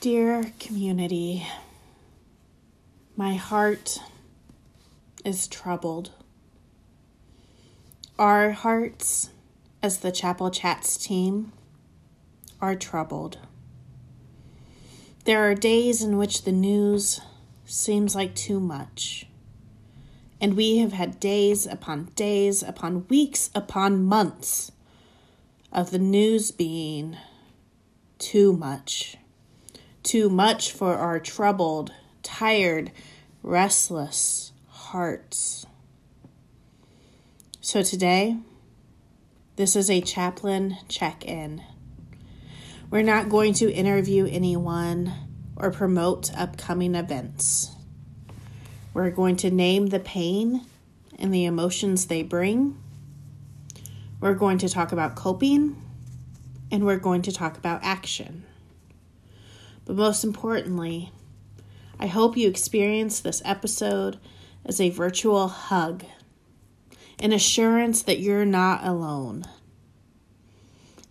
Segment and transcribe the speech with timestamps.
[0.00, 1.46] Dear community,
[3.18, 3.98] my heart
[5.26, 6.12] is troubled.
[8.18, 9.28] Our hearts,
[9.82, 11.52] as the Chapel Chats team,
[12.62, 13.40] are troubled.
[15.26, 17.20] There are days in which the news
[17.66, 19.26] seems like too much.
[20.40, 24.72] And we have had days upon days upon weeks upon months
[25.70, 27.18] of the news being
[28.18, 29.18] too much.
[30.02, 31.92] Too much for our troubled,
[32.22, 32.90] tired,
[33.42, 35.66] restless hearts.
[37.60, 38.38] So today,
[39.56, 41.62] this is a chaplain check in.
[42.90, 45.12] We're not going to interview anyone
[45.54, 47.70] or promote upcoming events.
[48.94, 50.64] We're going to name the pain
[51.18, 52.76] and the emotions they bring.
[54.18, 55.76] We're going to talk about coping
[56.72, 58.44] and we're going to talk about action.
[59.90, 61.10] But most importantly,
[61.98, 64.20] I hope you experience this episode
[64.64, 66.04] as a virtual hug,
[67.18, 69.46] an assurance that you're not alone,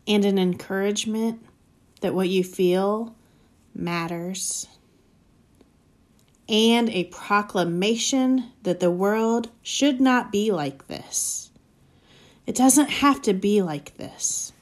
[0.08, 1.46] and an encouragement
[2.00, 3.18] that what you feel
[3.76, 4.66] matters,
[6.48, 11.52] and a proclamation that the world should not be like this.
[12.48, 14.54] It doesn't have to be like this.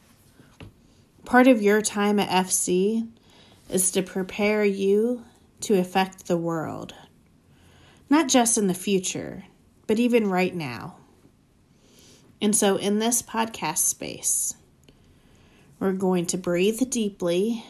[1.24, 3.08] Part of your time at FC
[3.70, 5.24] is to prepare you
[5.62, 6.94] to affect the world,
[8.10, 9.44] not just in the future,
[9.88, 10.96] but even right now.
[12.42, 14.56] And so, in this podcast space,
[15.80, 17.66] we're going to breathe deeply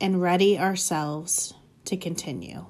[0.00, 2.66] and ready ourselves to continue.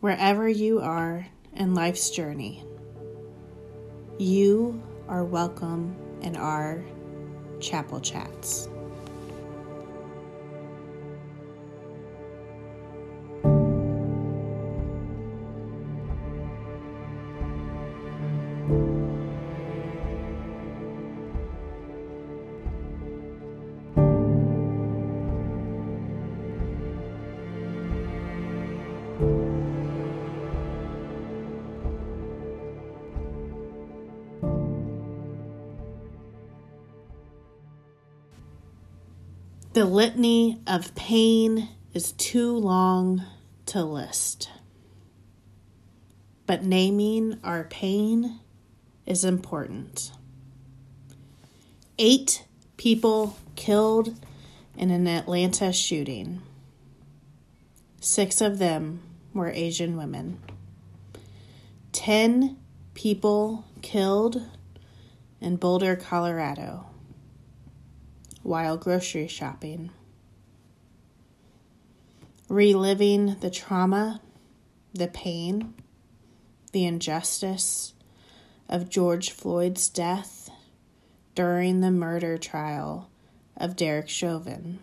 [0.00, 2.64] Wherever you are in life's journey,
[4.18, 6.82] you are welcome and our
[7.60, 8.68] chapel chats.
[39.78, 43.24] The litany of pain is too long
[43.66, 44.50] to list.
[46.46, 48.40] But naming our pain
[49.06, 50.10] is important.
[51.96, 52.44] Eight
[52.76, 54.18] people killed
[54.76, 56.42] in an Atlanta shooting.
[58.00, 59.00] Six of them
[59.32, 60.40] were Asian women.
[61.92, 62.56] Ten
[62.94, 64.42] people killed
[65.40, 66.87] in Boulder, Colorado
[68.48, 69.90] while grocery shopping.
[72.48, 74.22] Reliving the trauma,
[74.94, 75.74] the pain,
[76.72, 77.92] the injustice
[78.66, 80.48] of George Floyd's death
[81.34, 83.10] during the murder trial
[83.54, 84.78] of Derek Chauvin.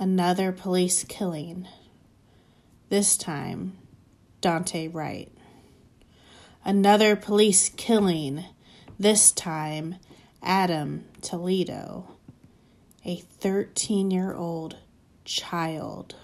[0.00, 1.68] Another police killing,
[2.88, 3.78] this time
[4.42, 5.30] Daunte Wright.
[6.64, 8.44] Another police killing,
[8.98, 9.96] this time
[10.42, 12.16] Adam Toledo,
[13.04, 14.76] a 13 year old
[15.24, 16.14] child.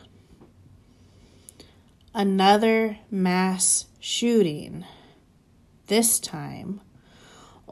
[2.14, 4.84] Another mass shooting,
[5.86, 6.80] this time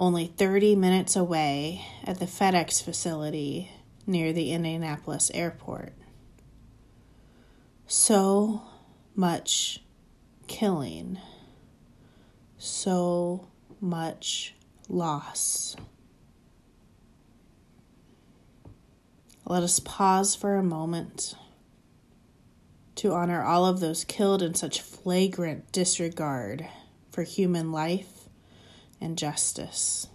[0.00, 3.70] only 30 minutes away at the FedEx facility
[4.06, 5.92] near the Indianapolis airport.
[7.86, 8.62] So
[9.14, 9.82] much
[10.46, 11.18] killing,
[12.56, 13.48] so
[13.80, 14.54] much
[14.88, 15.76] loss.
[19.50, 21.34] Let us pause for a moment
[22.94, 26.68] to honor all of those killed in such flagrant disregard
[27.10, 28.28] for human life
[29.00, 30.06] and justice.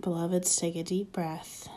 [0.00, 1.68] Beloveds, take a deep breath.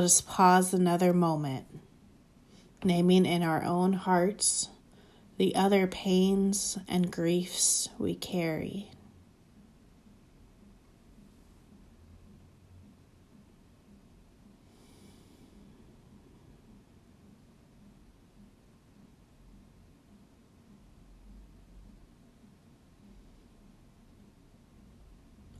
[0.00, 1.66] Let us pause another moment,
[2.82, 4.70] naming in our own hearts
[5.36, 8.92] the other pains and griefs we carry.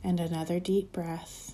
[0.03, 1.53] And another deep breath.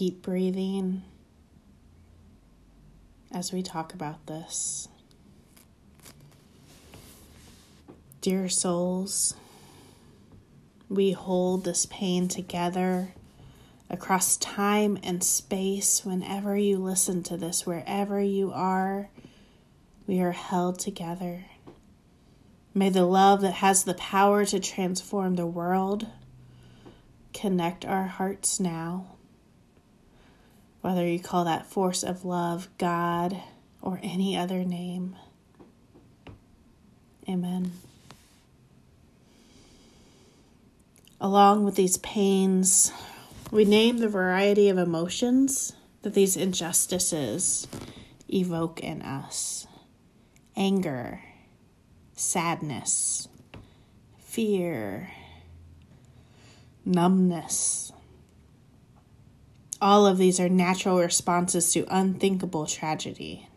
[0.00, 1.02] Keep breathing
[3.30, 4.88] as we talk about this.
[8.22, 9.34] Dear souls,
[10.88, 13.12] we hold this pain together
[13.90, 19.10] across time and space whenever you listen to this, wherever you are.
[20.06, 21.44] We are held together.
[22.72, 26.06] May the love that has the power to transform the world
[27.34, 29.18] connect our hearts now.
[30.80, 33.36] Whether you call that force of love God
[33.82, 35.16] or any other name.
[37.28, 37.72] Amen.
[41.20, 42.92] Along with these pains,
[43.50, 47.68] we name the variety of emotions that these injustices
[48.28, 49.66] evoke in us
[50.56, 51.20] anger,
[52.14, 53.28] sadness,
[54.18, 55.10] fear,
[56.84, 57.92] numbness.
[59.80, 63.48] All of these are natural responses to unthinkable tragedy.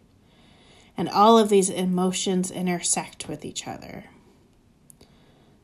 [0.95, 4.05] And all of these emotions intersect with each other.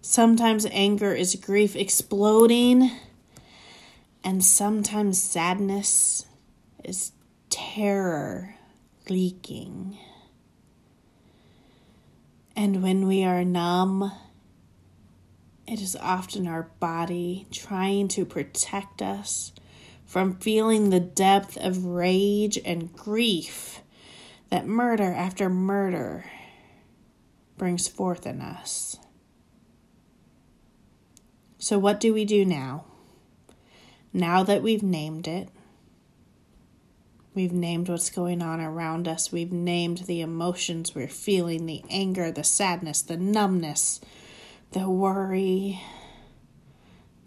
[0.02, 2.92] Sometimes anger is grief exploding
[4.24, 6.26] and sometimes sadness
[6.84, 7.12] is
[7.50, 8.56] terror
[9.10, 9.98] leaking.
[12.56, 14.12] And when we are numb,
[15.68, 19.52] it is often our body trying to protect us
[20.10, 23.82] from feeling the depth of rage and grief
[24.50, 26.26] that murder after murder
[27.60, 28.98] brings forth in us.
[31.60, 32.86] So, what do we do now?
[34.12, 35.50] Now that we've named it,
[37.36, 42.32] we've named what's going on around us, we've named the emotions we're feeling the anger,
[42.32, 44.02] the sadness, the numbness,
[44.72, 45.80] the worry,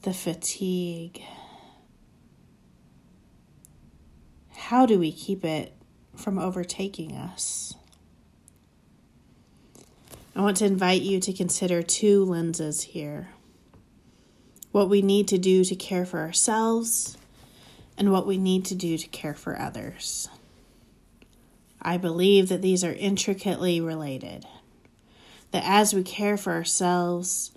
[0.02, 1.22] the fatigue.
[4.66, 5.74] How do we keep it
[6.14, 7.74] from overtaking us?
[10.36, 13.30] I want to invite you to consider two lenses here
[14.70, 17.18] what we need to do to care for ourselves,
[17.98, 20.30] and what we need to do to care for others.
[21.82, 24.46] I believe that these are intricately related.
[25.50, 27.50] That as we care for ourselves,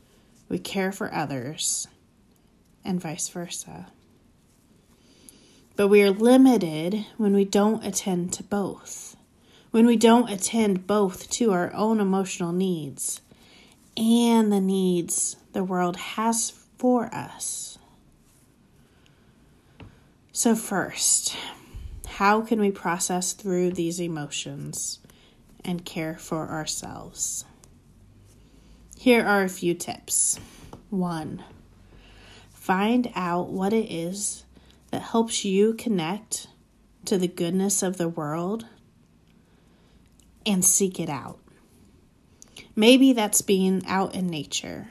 [0.49, 1.87] we care for others,
[2.83, 3.91] and vice versa.
[5.75, 9.17] But we are limited when we don't attend to both.
[9.71, 13.19] When we don't attend both to our own emotional needs
[13.97, 17.77] and the needs the world has for us.
[20.31, 21.35] So, first,
[22.07, 24.99] how can we process through these emotions
[25.63, 27.43] and care for ourselves?
[28.97, 30.39] Here are a few tips.
[30.89, 31.43] One,
[32.53, 34.44] find out what it is
[34.95, 36.47] that helps you connect
[37.03, 38.65] to the goodness of the world
[40.45, 41.39] and seek it out.
[42.75, 44.87] Maybe that's being out in nature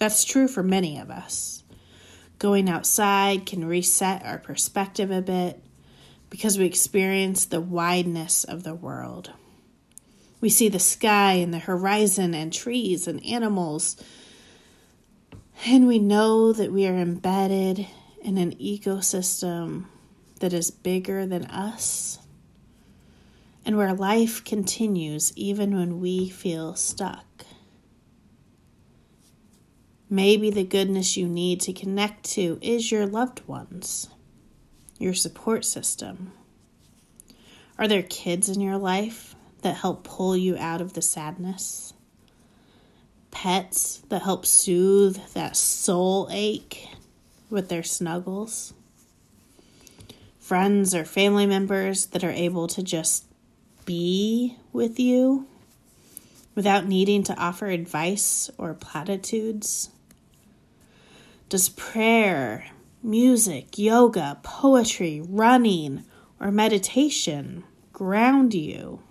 [0.00, 1.62] that's true for many of us.
[2.38, 5.62] Going outside can reset our perspective a bit
[6.30, 9.30] because we experience the wideness of the world.
[10.40, 14.02] We see the sky and the horizon and trees and animals,
[15.66, 17.86] and we know that we are embedded
[18.20, 19.86] in an ecosystem
[20.40, 22.18] that is bigger than us
[23.64, 27.24] and where life continues even when we feel stuck.
[30.08, 34.08] Maybe the goodness you need to connect to is your loved ones,
[34.98, 36.32] your support system.
[37.78, 41.94] Are there kids in your life that help pull you out of the sadness?
[43.30, 46.88] Pets that help soothe that soul ache
[47.50, 48.72] with their snuggles?
[50.38, 53.24] Friends or family members that are able to just
[53.84, 55.46] be with you
[56.54, 59.90] without needing to offer advice or platitudes?
[61.48, 62.66] Does prayer,
[63.02, 66.04] music, yoga, poetry, running,
[66.38, 69.02] or meditation ground you?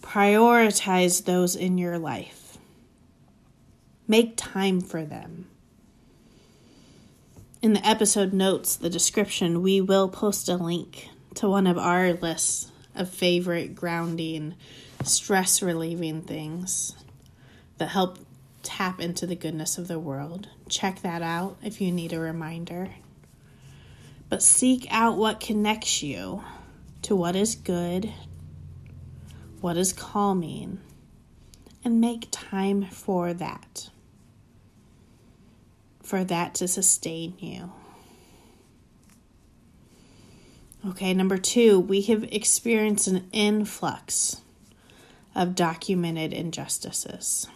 [0.00, 2.58] Prioritize those in your life.
[4.08, 5.49] Make time for them.
[7.62, 12.14] In the episode notes, the description, we will post a link to one of our
[12.14, 14.54] lists of favorite grounding,
[15.04, 16.96] stress relieving things
[17.76, 18.18] that help
[18.62, 20.48] tap into the goodness of the world.
[20.70, 22.88] Check that out if you need a reminder.
[24.30, 26.42] But seek out what connects you
[27.02, 28.10] to what is good,
[29.60, 30.80] what is calming,
[31.84, 33.90] and make time for that.
[36.10, 37.70] For that to sustain you.
[40.84, 44.40] Okay, number two, we have experienced an influx
[45.36, 47.46] of documented injustices.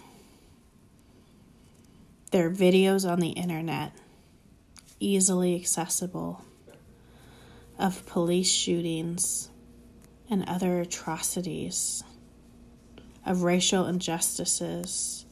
[2.31, 3.91] There are videos on the internet,
[5.01, 6.45] easily accessible,
[7.77, 9.49] of police shootings
[10.31, 12.05] and other atrocities,
[13.27, 15.27] of racial injustices,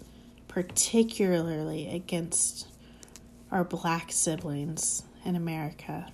[0.48, 2.66] particularly against
[3.52, 6.10] our black siblings in America.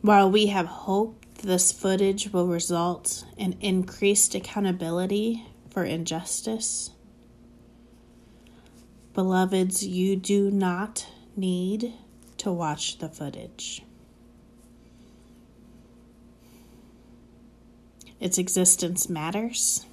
[0.00, 6.90] While we have hope this footage will result in increased accountability for injustice,
[9.12, 11.06] beloveds, you do not
[11.36, 11.92] need
[12.38, 13.82] to watch the footage.
[18.20, 19.84] Its existence matters,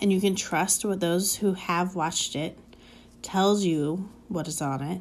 [0.00, 2.56] and you can trust what those who have watched it
[3.26, 5.00] tells you what is on it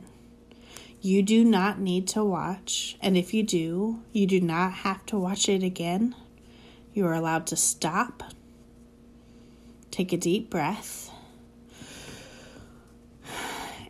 [1.05, 5.19] you do not need to watch, and if you do, you do not have to
[5.19, 6.15] watch it again.
[6.95, 8.23] You are allowed to stop,
[9.91, 11.11] take a deep breath,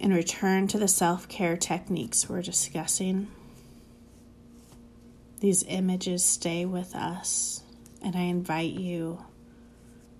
[0.01, 3.29] and return to the self care techniques we're discussing.
[5.39, 7.63] These images stay with us,
[8.01, 9.23] and I invite you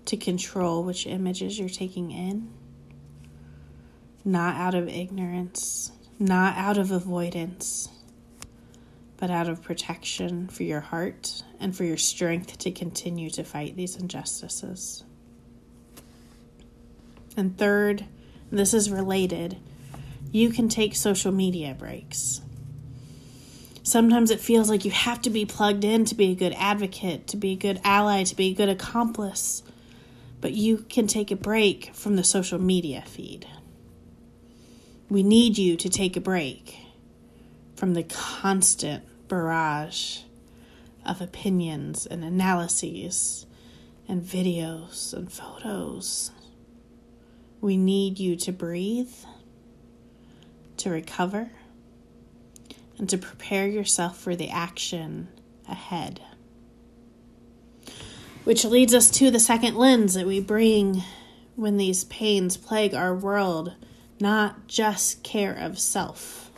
[0.06, 2.48] to control which images you're taking in,
[4.26, 7.88] not out of ignorance not out of avoidance,
[9.18, 13.76] but out of protection for your heart and for your strength to continue to fight
[13.76, 15.04] these injustices.
[17.36, 18.06] And third,
[18.50, 19.58] this is related,
[20.32, 22.40] you can take social media breaks.
[23.82, 27.28] Sometimes it feels like you have to be plugged in to be a good advocate,
[27.28, 29.62] to be a good ally, to be a good accomplice.
[30.40, 33.46] But you can take a break from the social media feed.
[35.08, 36.78] We need you to take a break
[37.76, 40.22] from the constant barrage
[41.04, 43.46] of opinions and analyses
[44.08, 46.32] and videos and photos.
[47.60, 49.12] We need you to breathe,
[50.78, 51.50] to recover,
[52.98, 55.28] and to prepare yourself for the action
[55.68, 56.20] ahead.
[58.42, 61.04] Which leads us to the second lens that we bring
[61.54, 63.74] when these pains plague our world
[64.20, 66.50] not just care of self,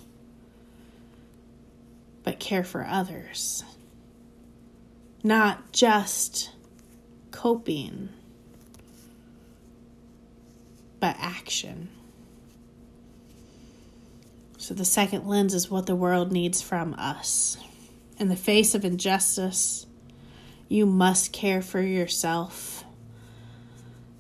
[2.23, 3.65] but care for others.
[5.25, 6.51] Not just
[7.31, 8.11] coping,
[11.01, 11.89] but action.
[14.59, 17.57] So, the second lens is what the world needs from us.
[18.19, 19.87] In the face of injustice,
[20.69, 22.85] you must care for yourself,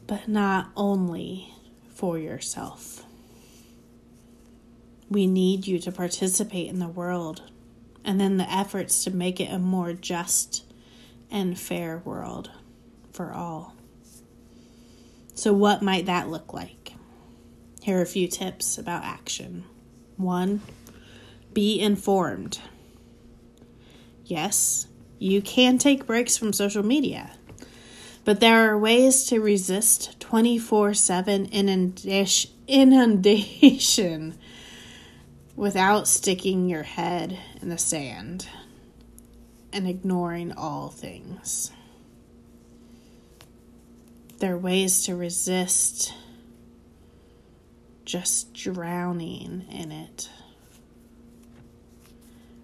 [0.07, 1.52] but not only
[1.92, 3.04] for yourself.
[5.10, 7.42] We need you to participate in the world
[8.04, 10.64] and then the efforts to make it a more just
[11.30, 12.50] and fair world
[13.12, 13.74] for all.
[15.34, 16.94] So, what might that look like?
[17.82, 19.64] Here are a few tips about action.
[20.16, 20.62] One,
[21.52, 22.60] be informed.
[24.24, 24.88] Yes,
[25.18, 27.30] you can take breaks from social media,
[28.24, 31.46] but there are ways to resist 24 7
[32.66, 34.34] inundation
[35.58, 38.46] without sticking your head in the sand
[39.72, 41.72] and ignoring all things.
[44.38, 46.14] There are ways to resist
[48.04, 50.30] just drowning in it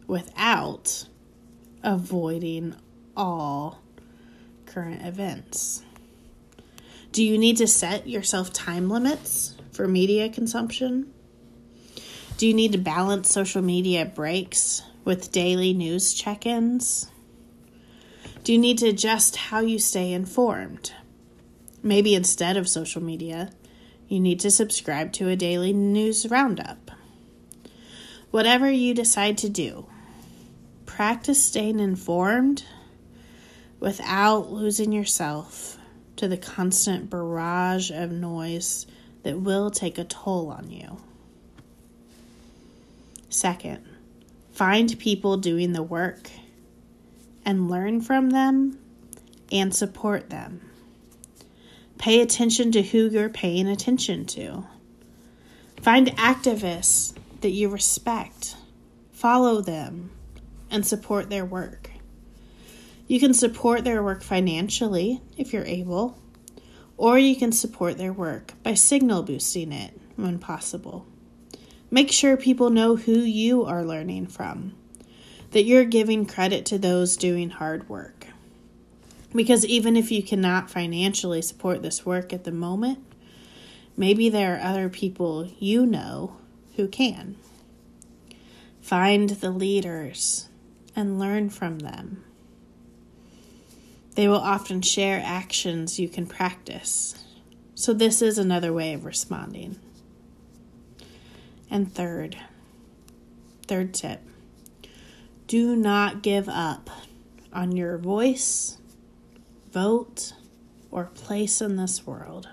[0.06, 1.08] without
[1.82, 2.76] avoiding
[3.16, 3.80] all
[4.66, 5.82] current events.
[7.10, 11.13] Do you need to set yourself time limits for media consumption?
[12.36, 17.08] Do you need to balance social media breaks with daily news check ins?
[18.42, 20.92] Do you need to adjust how you stay informed?
[21.80, 23.52] Maybe instead of social media,
[24.08, 26.90] you need to subscribe to a daily news roundup.
[28.32, 29.86] Whatever you decide to do,
[30.86, 32.64] practice staying informed
[33.78, 35.78] without losing yourself
[36.16, 38.88] to the constant barrage of noise
[39.22, 40.98] that will take a toll on you.
[43.34, 43.84] Second,
[44.52, 46.30] find people doing the work
[47.44, 48.78] and learn from them
[49.50, 50.60] and support them.
[51.98, 54.64] Pay attention to who you're paying attention to.
[55.82, 58.54] Find activists that you respect,
[59.10, 60.12] follow them,
[60.70, 61.90] and support their work.
[63.08, 66.16] You can support their work financially if you're able,
[66.96, 71.04] or you can support their work by signal boosting it when possible.
[71.94, 74.74] Make sure people know who you are learning from,
[75.52, 78.26] that you're giving credit to those doing hard work.
[79.32, 82.98] Because even if you cannot financially support this work at the moment,
[83.96, 86.36] maybe there are other people you know
[86.74, 87.36] who can.
[88.80, 90.48] Find the leaders
[90.96, 92.24] and learn from them.
[94.16, 97.14] They will often share actions you can practice.
[97.76, 99.78] So, this is another way of responding.
[101.70, 102.36] And third,
[103.66, 104.20] third tip
[105.46, 106.88] do not give up
[107.52, 108.78] on your voice,
[109.72, 110.32] vote,
[110.90, 112.48] or place in this world.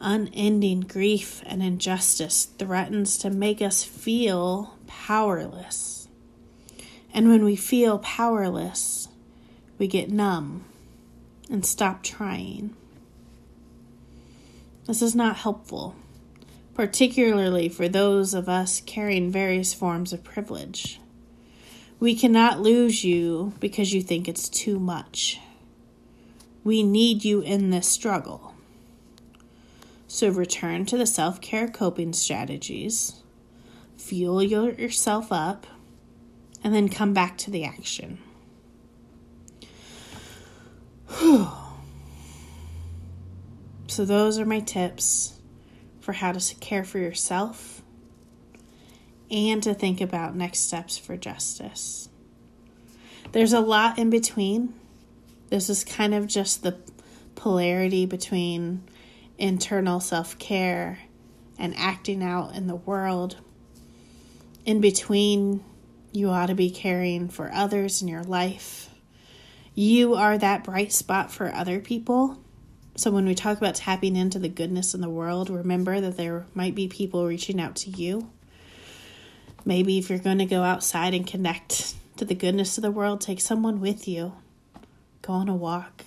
[0.00, 6.08] Unending grief and injustice threatens to make us feel powerless.
[7.12, 9.08] And when we feel powerless,
[9.78, 10.64] we get numb
[11.50, 12.74] and stop trying.
[14.86, 15.96] This is not helpful,
[16.76, 21.00] particularly for those of us carrying various forms of privilege.
[21.98, 25.40] We cannot lose you because you think it's too much.
[26.64, 28.54] We need you in this struggle.
[30.06, 33.22] So return to the self care coping strategies,
[33.96, 35.66] fuel yourself up,
[36.62, 38.18] and then come back to the action.
[43.88, 45.35] So, those are my tips
[46.06, 47.82] for how to care for yourself
[49.28, 52.08] and to think about next steps for justice.
[53.32, 54.72] There's a lot in between.
[55.50, 56.78] This is kind of just the
[57.34, 58.84] polarity between
[59.36, 61.00] internal self care
[61.58, 63.38] and acting out in the world.
[64.64, 65.64] In between,
[66.12, 68.90] you ought to be caring for others in your life.
[69.74, 72.38] You are that bright spot for other people
[72.96, 76.46] so, when we talk about tapping into the goodness in the world, remember that there
[76.54, 78.30] might be people reaching out to you.
[79.64, 83.20] Maybe if you're going to go outside and connect to the goodness of the world,
[83.20, 84.32] take someone with you.
[85.22, 86.04] Go on a walk.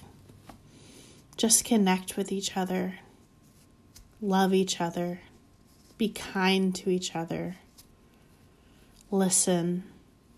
[1.38, 2.96] Just connect with each other.
[4.22, 5.20] Love each other.
[5.98, 7.58] Be kind to each other.
[9.12, 9.84] Listen.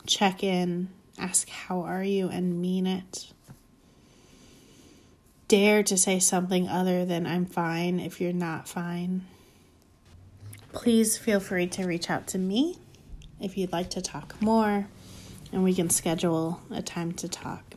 [0.05, 0.89] Check in.
[1.17, 2.27] Ask, How are you?
[2.27, 3.31] and mean it
[5.51, 9.25] dare to say something other than I'm fine if you're not fine.
[10.71, 12.77] Please feel free to reach out to me
[13.37, 14.87] if you'd like to talk more,
[15.51, 17.75] and we can schedule a time to talk.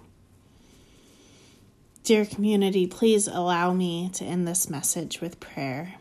[2.05, 5.97] Dear community, please allow me to end this message with prayer.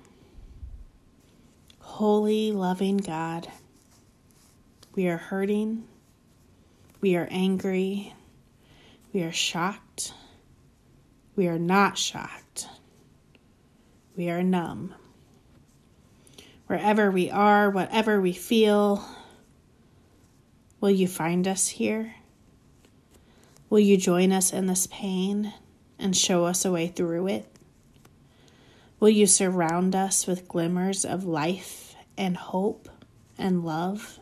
[1.80, 3.48] Holy, loving God,
[4.94, 5.86] we are hurting,
[7.02, 8.14] we are angry,
[9.12, 10.14] we are shocked
[11.36, 12.68] we are not shocked.
[14.16, 14.94] We are numb.
[16.68, 19.04] Wherever we are, whatever we feel,
[20.80, 22.16] will you find us here?
[23.70, 25.54] Will you join us in this pain
[25.98, 27.48] and show us a way through it?
[29.00, 32.88] Will you surround us with glimmers of life and hope
[33.38, 34.20] and love?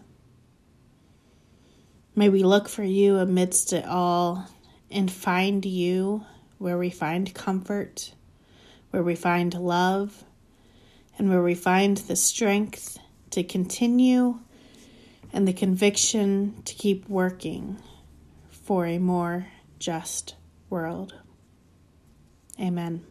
[2.16, 4.48] May we look for you amidst it all
[4.90, 6.26] and find you
[6.62, 8.14] where we find comfort,
[8.92, 10.24] where we find love,
[11.18, 13.00] and where we find the strength
[13.32, 14.38] to continue
[15.34, 17.78] and the conviction to keep working
[18.52, 19.48] for a more
[19.80, 20.36] just
[20.70, 21.16] world.
[22.60, 23.11] Amen.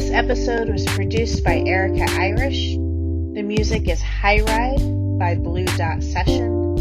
[0.00, 2.72] This episode was produced by Erica Irish.
[2.72, 6.74] The music is High Ride by Blue Dot Session.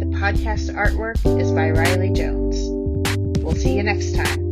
[0.00, 2.58] The podcast artwork is by Riley Jones.
[3.44, 4.47] We'll see you next time.